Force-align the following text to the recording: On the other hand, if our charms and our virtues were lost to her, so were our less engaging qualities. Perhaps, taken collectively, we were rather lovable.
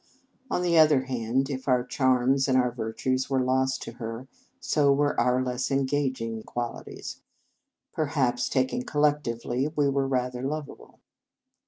On 0.49 0.63
the 0.63 0.79
other 0.79 1.01
hand, 1.01 1.47
if 1.51 1.67
our 1.67 1.83
charms 1.85 2.47
and 2.47 2.57
our 2.57 2.71
virtues 2.71 3.29
were 3.29 3.39
lost 3.43 3.83
to 3.83 3.91
her, 3.97 4.27
so 4.59 4.91
were 4.91 5.15
our 5.19 5.43
less 5.43 5.69
engaging 5.69 6.41
qualities. 6.41 7.21
Perhaps, 7.93 8.49
taken 8.49 8.81
collectively, 8.83 9.67
we 9.75 9.87
were 9.91 10.07
rather 10.07 10.41
lovable. 10.41 10.97